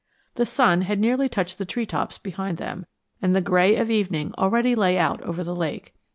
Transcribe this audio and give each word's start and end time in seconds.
The 0.33 0.47
sun 0.47 0.81
had 0.81 0.97
nearly 0.99 1.29
touched 1.29 1.59
the 1.59 1.63
treetops 1.63 2.17
behind 2.17 2.57
them, 2.57 2.87
and 3.21 3.35
the 3.35 3.39
gray 3.39 3.75
of 3.75 3.91
evening 3.91 4.33
already 4.35 4.73
lay 4.73 4.97
out 4.97 5.21
over 5.21 5.43
the 5.43 5.55
lake. 5.55 5.93